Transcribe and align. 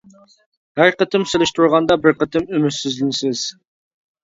ھەر 0.81 0.89
قېتىم 1.01 1.25
سېلىشتۇرغاندا 1.33 1.99
بىر 2.07 2.17
قېتىم 2.23 2.51
ئۈمىدسىزلىنىسىز! 2.51 3.47